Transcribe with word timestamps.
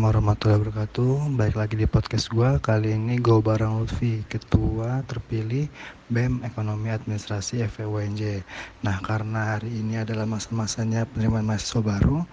Assalamualaikum 0.00 0.32
warahmatullahi 0.32 0.60
wabarakatuh. 0.64 1.12
Baik 1.36 1.54
lagi 1.60 1.74
di 1.76 1.84
podcast 1.84 2.32
gue 2.32 2.50
Kali 2.64 2.96
ini 2.96 3.20
gue 3.20 3.36
bareng 3.36 3.84
Lutfi 3.84 4.24
Ketua 4.32 5.04
terpilih 5.04 5.68
BEM 6.08 6.40
Ekonomi 6.40 6.88
Administrasi 6.88 7.60
FEUNJ 7.60 8.40
Nah 8.80 8.96
karena 9.04 9.52
hari 9.52 9.68
ini 9.68 10.00
adalah 10.00 10.24
masa-masanya 10.24 11.04
penerimaan 11.04 11.44
mahasiswa 11.44 11.84
baru 11.84 12.24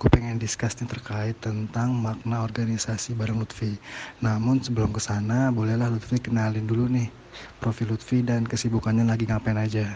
Gue 0.00 0.08
pengen 0.08 0.40
discuss 0.40 0.72
terkait 0.80 1.36
tentang 1.44 1.92
makna 1.92 2.40
organisasi 2.40 3.12
bareng 3.12 3.44
Lutfi. 3.44 3.76
Namun 4.24 4.64
sebelum 4.64 4.88
ke 4.88 5.04
sana 5.04 5.52
bolehlah 5.52 5.92
Lutfi 5.92 6.24
kenalin 6.24 6.64
dulu 6.64 6.88
nih 6.88 7.12
Profil 7.60 7.92
Lutfi 7.92 8.24
dan 8.24 8.48
kesibukannya 8.48 9.04
lagi 9.04 9.28
ngapain 9.28 9.60
aja. 9.60 9.92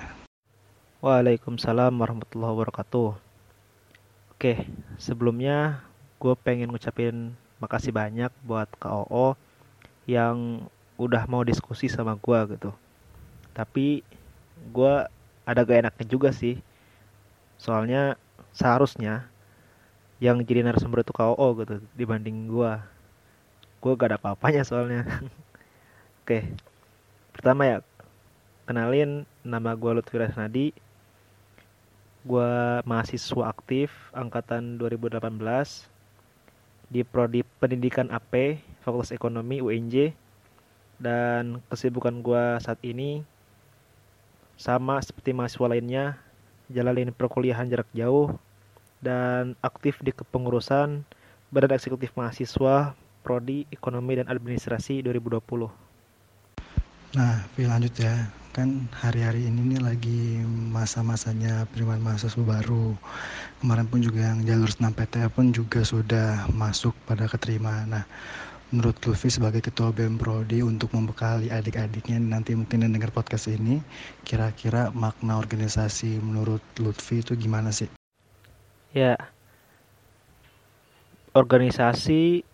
Waalaikumsalam 1.01 1.97
warahmatullahi 1.97 2.53
wabarakatuh. 2.53 3.17
Oke, 4.37 4.69
sebelumnya 5.01 5.89
gue 6.25 6.33
pengen 6.41 6.73
ngucapin 6.73 7.37
makasih 7.61 7.93
banyak 7.93 8.33
buat 8.49 8.65
KOO 8.81 9.37
yang 10.09 10.65
udah 10.97 11.29
mau 11.29 11.45
diskusi 11.45 11.85
sama 11.93 12.17
gue 12.17 12.57
gitu. 12.57 12.73
Tapi 13.53 14.01
gue 14.73 14.95
ada 15.45 15.61
gak 15.61 15.85
enaknya 15.85 16.07
juga 16.09 16.33
sih. 16.33 16.57
Soalnya 17.61 18.17
seharusnya 18.57 19.29
yang 20.17 20.41
jadi 20.41 20.65
narasumber 20.65 21.05
itu 21.05 21.13
KOO 21.13 21.61
gitu 21.61 21.85
dibanding 21.93 22.49
gue 22.49 22.73
gue 23.85 23.93
gak 23.93 24.09
ada 24.09 24.17
apa-apanya 24.17 24.65
soalnya. 24.65 25.05
Oke 26.25 26.57
pertama 27.37 27.69
ya 27.69 27.79
kenalin 28.65 29.29
nama 29.45 29.77
gue 29.77 29.93
Lutfi 29.93 30.17
Rasnadi. 30.17 30.73
Gue 32.25 32.81
mahasiswa 32.89 33.53
aktif 33.53 33.93
angkatan 34.17 34.81
2018 34.81 35.21
di 36.89 37.05
Prodi 37.05 37.43
Pendidikan 37.43 38.11
AP 38.13 38.61
Fakultas 38.85 39.15
Ekonomi 39.15 39.61
UNJ 39.61 40.13
dan 41.01 41.61
kesibukan 41.69 42.21
gue 42.23 42.45
saat 42.63 42.79
ini 42.85 43.25
sama 44.55 45.03
seperti 45.03 45.35
mahasiswa 45.35 45.67
lainnya 45.67 46.05
jalanin 46.71 47.11
perkuliahan 47.11 47.67
jarak 47.69 47.91
jauh 47.93 48.39
dan 49.03 49.59
aktif 49.61 50.01
di 50.01 50.15
kepengurusan 50.15 51.05
Badan 51.53 51.77
Eksekutif 51.77 52.17
Mahasiswa 52.17 52.97
Prodi 53.21 53.69
Ekonomi 53.69 54.19
dan 54.19 54.27
Administrasi 54.27 55.05
2020. 55.05 55.69
Nah, 57.15 57.47
lanjut 57.55 57.95
ya 57.95 58.44
kan 58.55 58.87
hari-hari 58.95 59.51
ini 59.51 59.75
nih 59.75 59.83
lagi 59.83 60.39
masa-masanya 60.47 61.67
penerimaan 61.75 62.07
mahasiswa 62.07 62.39
baru. 62.39 62.95
Kemarin 63.59 63.91
pun 63.91 63.99
juga 63.99 64.31
yang 64.31 64.47
jalur 64.47 64.71
senam 64.71 64.95
PT 64.95 65.27
pun 65.35 65.51
juga 65.51 65.83
sudah 65.83 66.47
masuk 66.55 66.95
pada 67.03 67.27
keterima. 67.27 67.83
Nah 67.91 68.07
menurut 68.71 68.95
Lutfi 69.03 69.27
sebagai 69.27 69.59
ketua 69.59 69.91
BEM 69.91 70.23
Prodi 70.23 70.63
untuk 70.63 70.95
membekali 70.95 71.51
adik-adiknya 71.51 72.23
nanti 72.23 72.55
mungkin 72.55 72.87
yang 72.87 72.95
dengar 72.95 73.11
podcast 73.11 73.51
ini 73.51 73.83
kira-kira 74.23 74.95
makna 74.95 75.35
organisasi 75.35 76.23
menurut 76.23 76.63
Lutfi 76.79 77.27
itu 77.27 77.35
gimana 77.35 77.75
sih? 77.75 77.91
Ya 78.95 79.19
organisasi 81.35 82.47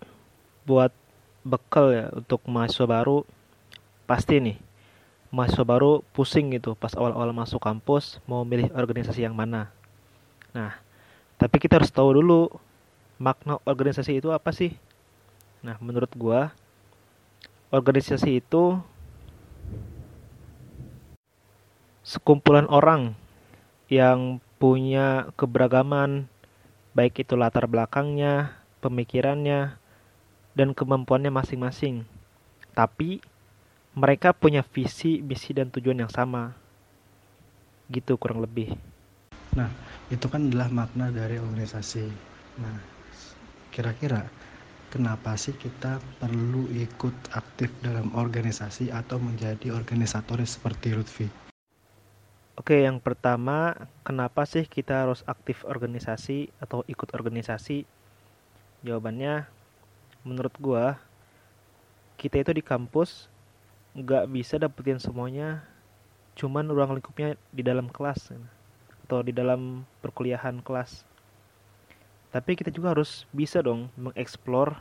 buat 0.65 0.97
bekal 1.45 1.93
ya 1.93 2.07
untuk 2.17 2.41
mahasiswa 2.49 2.89
baru 2.89 3.29
pasti 4.09 4.41
nih 4.41 4.70
mahasiswa 5.31 5.63
baru 5.63 6.03
pusing 6.11 6.51
gitu 6.55 6.75
pas 6.75 6.95
awal-awal 6.99 7.31
masuk 7.31 7.63
kampus 7.63 8.19
mau 8.27 8.43
milih 8.43 8.75
organisasi 8.75 9.23
yang 9.23 9.35
mana. 9.35 9.71
Nah, 10.51 10.75
tapi 11.39 11.63
kita 11.63 11.79
harus 11.79 11.95
tahu 11.95 12.19
dulu 12.19 12.51
makna 13.17 13.63
organisasi 13.63 14.19
itu 14.19 14.35
apa 14.35 14.51
sih? 14.51 14.75
Nah, 15.63 15.79
menurut 15.79 16.11
gua 16.19 16.51
organisasi 17.71 18.43
itu 18.43 18.83
sekumpulan 22.03 22.67
orang 22.67 23.15
yang 23.87 24.43
punya 24.59 25.31
keberagaman 25.39 26.27
baik 26.91 27.23
itu 27.23 27.39
latar 27.39 27.71
belakangnya, 27.71 28.59
pemikirannya, 28.83 29.79
dan 30.59 30.75
kemampuannya 30.75 31.31
masing-masing. 31.31 32.03
Tapi 32.75 33.23
mereka 33.95 34.31
punya 34.31 34.63
visi, 34.63 35.19
misi 35.19 35.51
dan 35.51 35.71
tujuan 35.75 36.07
yang 36.07 36.13
sama. 36.13 36.55
Gitu 37.91 38.15
kurang 38.23 38.43
lebih. 38.43 38.71
Nah, 39.59 39.67
itu 40.15 40.31
kan 40.31 40.47
adalah 40.47 40.71
makna 40.71 41.11
dari 41.11 41.43
organisasi. 41.43 42.07
Nah, 42.63 42.77
kira-kira 43.75 44.23
kenapa 44.95 45.35
sih 45.35 45.55
kita 45.59 45.99
perlu 46.23 46.71
ikut 46.71 47.35
aktif 47.35 47.71
dalam 47.83 48.15
organisasi 48.15 48.95
atau 48.95 49.19
menjadi 49.19 49.75
organisatoris 49.75 50.55
seperti 50.55 50.95
Lutfi? 50.95 51.27
Oke, 52.59 52.85
yang 52.85 53.01
pertama, 53.01 53.89
kenapa 54.05 54.45
sih 54.45 54.69
kita 54.69 55.09
harus 55.09 55.25
aktif 55.25 55.65
organisasi 55.65 56.53
atau 56.61 56.85
ikut 56.87 57.11
organisasi? 57.17 57.89
Jawabannya, 58.85 59.49
menurut 60.29 60.55
gua, 60.61 61.01
kita 62.21 62.45
itu 62.45 62.53
di 62.53 62.61
kampus 62.61 63.33
nggak 63.91 64.31
bisa 64.31 64.55
dapetin 64.55 65.03
semuanya 65.03 65.67
cuman 66.39 66.71
ruang 66.71 66.95
lingkupnya 66.95 67.35
di 67.51 67.61
dalam 67.67 67.91
kelas 67.91 68.31
atau 69.05 69.27
di 69.27 69.35
dalam 69.35 69.83
perkuliahan 69.99 70.63
kelas. 70.63 71.03
Tapi 72.31 72.55
kita 72.55 72.71
juga 72.71 72.95
harus 72.95 73.27
bisa 73.35 73.59
dong 73.59 73.91
mengeksplor 73.99 74.79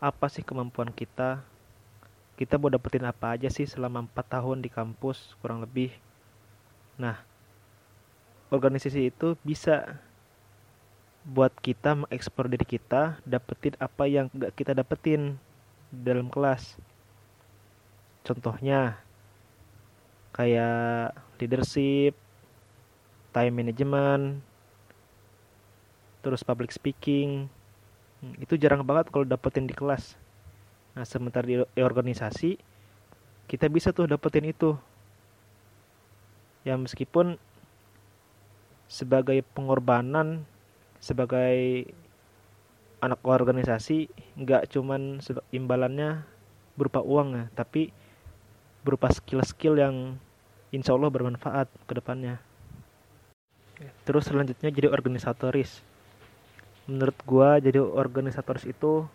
apa 0.00 0.26
sih 0.32 0.40
kemampuan 0.40 0.88
kita. 0.88 1.44
Kita 2.34 2.56
mau 2.56 2.72
dapetin 2.72 3.04
apa 3.04 3.36
aja 3.36 3.52
sih 3.52 3.68
selama 3.68 4.08
4 4.08 4.34
tahun 4.40 4.58
di 4.64 4.72
kampus 4.72 5.36
kurang 5.44 5.60
lebih. 5.60 5.92
Nah 6.96 7.20
organisasi 8.48 9.12
itu 9.12 9.36
bisa 9.44 10.00
buat 11.24 11.52
kita 11.60 12.04
mengeksplor 12.04 12.48
diri 12.48 12.64
kita 12.64 13.20
dapetin 13.24 13.76
apa 13.80 14.04
yang 14.08 14.28
gak 14.32 14.52
kita 14.56 14.72
dapetin 14.76 15.40
dalam 15.88 16.28
kelas 16.32 16.76
Contohnya 18.24 18.96
kayak 20.32 21.12
leadership, 21.36 22.16
time 23.36 23.52
management, 23.52 24.40
terus 26.24 26.40
public 26.40 26.72
speaking. 26.72 27.52
Hmm, 28.24 28.34
itu 28.40 28.56
jarang 28.56 28.80
banget 28.80 29.12
kalau 29.12 29.28
dapetin 29.28 29.68
di 29.68 29.76
kelas. 29.76 30.16
Nah, 30.96 31.04
sementara 31.04 31.44
di 31.44 31.60
organisasi 31.76 32.56
kita 33.44 33.68
bisa 33.68 33.92
tuh 33.92 34.08
dapetin 34.08 34.48
itu. 34.48 34.72
Ya 36.64 36.80
meskipun 36.80 37.36
sebagai 38.88 39.44
pengorbanan 39.52 40.48
sebagai 40.96 41.84
anak 43.04 43.20
organisasi 43.20 44.08
nggak 44.40 44.72
cuman 44.72 45.20
imbalannya 45.52 46.24
berupa 46.80 47.04
uang 47.04 47.36
ya, 47.36 47.44
tapi 47.52 47.92
berupa 48.84 49.08
skill-skill 49.08 49.80
yang 49.80 50.20
insya 50.68 50.92
Allah 50.92 51.08
bermanfaat 51.08 51.72
ke 51.88 51.92
depannya. 51.96 52.36
Terus 54.04 54.28
selanjutnya 54.28 54.68
jadi 54.70 54.92
organisatoris. 54.92 55.80
Menurut 56.84 57.16
gua 57.24 57.56
jadi 57.58 57.80
organisatoris 57.80 58.68
itu 58.68 59.08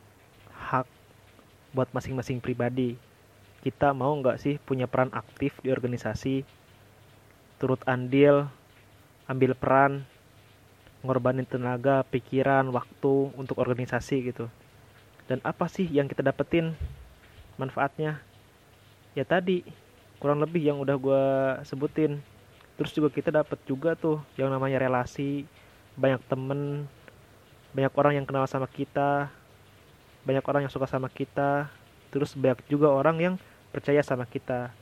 hak 0.58 0.90
buat 1.72 1.88
masing-masing 1.94 2.42
pribadi. 2.42 2.98
Kita 3.62 3.94
mau 3.94 4.12
nggak 4.18 4.42
sih 4.42 4.58
punya 4.58 4.90
peran 4.90 5.14
aktif 5.14 5.54
di 5.62 5.70
organisasi, 5.70 6.42
turut 7.62 7.80
andil, 7.86 8.50
ambil 9.30 9.54
peran, 9.54 10.08
ngorbanin 11.06 11.46
tenaga, 11.46 12.02
pikiran, 12.08 12.72
waktu 12.74 13.30
untuk 13.38 13.62
organisasi 13.62 14.34
gitu. 14.34 14.50
Dan 15.30 15.44
apa 15.46 15.70
sih 15.70 15.86
yang 15.86 16.10
kita 16.10 16.26
dapetin 16.26 16.74
manfaatnya? 17.62 18.24
Ya 19.14 19.26
tadi 19.26 19.66
kurang 20.20 20.44
lebih 20.44 20.62
yang 20.62 20.78
udah 20.82 20.96
gue 21.00 21.24
sebutin. 21.66 22.20
Terus 22.76 22.92
juga 22.96 23.10
kita 23.12 23.30
dapat 23.32 23.60
juga 23.68 23.96
tuh 23.96 24.24
yang 24.40 24.52
namanya 24.52 24.80
relasi 24.80 25.44
banyak 26.00 26.22
temen 26.32 26.88
banyak 27.76 27.94
orang 27.94 28.14
yang 28.18 28.26
kenal 28.26 28.48
sama 28.50 28.66
kita 28.66 29.30
banyak 30.24 30.44
orang 30.44 30.68
yang 30.68 30.74
suka 30.74 30.90
sama 30.90 31.08
kita 31.08 31.72
terus 32.10 32.34
banyak 32.34 32.60
juga 32.68 32.90
orang 32.90 33.18
yang 33.18 33.36
percaya 33.70 34.02
sama 34.02 34.26
kita. 34.26 34.74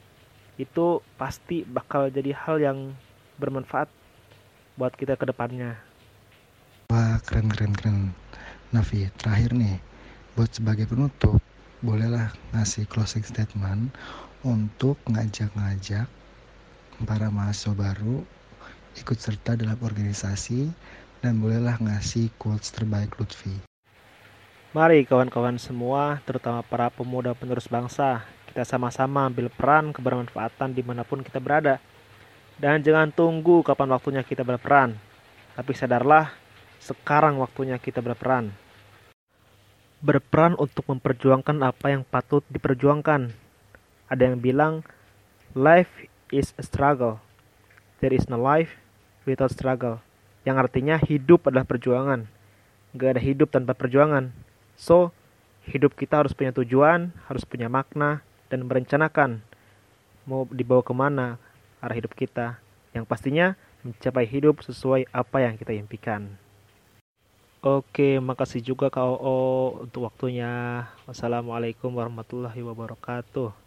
Itu 0.58 1.06
pasti 1.20 1.62
bakal 1.68 2.10
jadi 2.10 2.34
hal 2.34 2.58
yang 2.58 2.78
bermanfaat 3.38 3.92
buat 4.80 4.94
kita 4.96 5.20
ke 5.20 5.26
depannya. 5.30 5.78
Wah 6.90 7.20
keren 7.22 7.52
keren 7.52 7.74
keren. 7.76 7.98
Nafi 8.72 9.08
terakhir 9.16 9.56
nih 9.56 9.80
buat 10.36 10.52
sebagai 10.52 10.88
penutup 10.92 11.40
bolehlah 11.86 12.34
ngasih 12.58 12.90
closing 12.90 13.22
statement 13.22 13.94
untuk 14.42 14.98
ngajak-ngajak 15.06 16.10
para 17.06 17.28
mahasiswa 17.30 17.78
baru 17.78 18.26
ikut 18.98 19.18
serta 19.22 19.54
dalam 19.54 19.78
organisasi 19.78 20.74
dan 21.22 21.38
bolehlah 21.38 21.78
ngasih 21.78 22.34
quotes 22.42 22.74
terbaik 22.74 23.14
Lutfi. 23.22 23.54
Mari 24.74 25.06
kawan-kawan 25.06 25.58
semua, 25.58 26.22
terutama 26.26 26.62
para 26.66 26.90
pemuda 26.90 27.34
penerus 27.38 27.70
bangsa, 27.70 28.26
kita 28.50 28.66
sama-sama 28.66 29.26
ambil 29.30 29.50
peran 29.54 29.94
kebermanfaatan 29.94 30.74
di 30.74 30.82
mana 30.82 31.06
pun 31.06 31.22
kita 31.22 31.38
berada. 31.38 31.78
Dan 32.58 32.82
jangan 32.82 33.14
tunggu 33.14 33.62
kapan 33.62 33.94
waktunya 33.94 34.26
kita 34.26 34.42
berperan. 34.42 34.98
Tapi 35.54 35.72
sadarlah, 35.78 36.34
sekarang 36.82 37.38
waktunya 37.38 37.78
kita 37.78 38.02
berperan. 38.02 38.50
Berperan 39.98 40.54
untuk 40.62 40.86
memperjuangkan 40.86 41.58
apa 41.66 41.90
yang 41.90 42.06
patut 42.06 42.46
diperjuangkan. 42.54 43.34
Ada 44.08 44.22
yang 44.30 44.38
bilang, 44.38 44.86
life 45.58 45.90
is 46.30 46.54
a 46.56 46.64
struggle. 46.64 47.18
There 47.98 48.14
is 48.14 48.30
no 48.30 48.38
life 48.38 48.78
without 49.26 49.50
struggle. 49.50 50.06
Yang 50.46 50.70
artinya 50.70 50.96
hidup 51.02 51.50
adalah 51.50 51.66
perjuangan. 51.66 52.30
Gak 52.94 53.18
ada 53.18 53.22
hidup 53.22 53.50
tanpa 53.50 53.74
perjuangan. 53.74 54.32
So, 54.78 55.12
hidup 55.66 55.98
kita 55.98 56.22
harus 56.22 56.32
punya 56.32 56.54
tujuan, 56.54 57.12
harus 57.26 57.44
punya 57.44 57.68
makna, 57.68 58.22
dan 58.48 58.64
merencanakan 58.64 59.44
mau 60.28 60.48
dibawa 60.52 60.84
ke 60.84 60.94
mana 60.94 61.42
arah 61.82 61.96
hidup 61.98 62.14
kita. 62.14 62.60
Yang 62.94 63.06
pastinya 63.10 63.48
mencapai 63.82 64.30
hidup 64.30 64.62
sesuai 64.64 65.10
apa 65.10 65.38
yang 65.44 65.56
kita 65.56 65.74
impikan. 65.76 66.36
Oke, 67.66 68.22
makasih 68.22 68.62
juga 68.70 68.86
Kak 68.94 69.02
Oo 69.18 69.82
untuk 69.84 70.06
waktunya. 70.06 70.46
Wassalamualaikum 71.10 71.90
warahmatullahi 71.98 72.62
wabarakatuh. 72.62 73.67